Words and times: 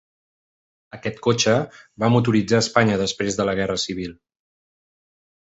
Aquest 0.97 1.19
cotxe 1.27 1.53
va 2.05 2.09
motoritzar 2.15 2.63
Espanya 2.65 2.97
després 3.03 3.39
de 3.43 3.47
la 3.51 3.55
Guerra 3.61 3.79
Civil. 3.87 4.19